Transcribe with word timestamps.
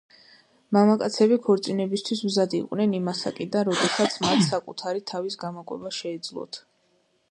მამაკაცები 0.77 1.37
ქორწინებისთვის 1.47 2.23
მზად 2.29 2.57
იყვნენ 2.61 2.97
იმ 3.01 3.13
ასაკიდან, 3.15 3.69
როდესაც 3.71 4.19
მათ 4.27 4.45
საკუთარი 4.51 5.09
თავის 5.13 5.43
გამოკვება 5.45 5.97
შეეძლოთ. 6.01 6.65